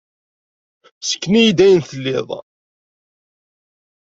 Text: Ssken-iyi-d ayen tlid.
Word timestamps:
Ssken-iyi-d 1.01 1.59
ayen 1.65 1.81
tlid. 1.89 2.29